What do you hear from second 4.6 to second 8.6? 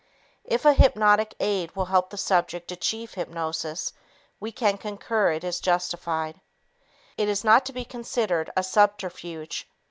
concur it is justified. It is not to be considered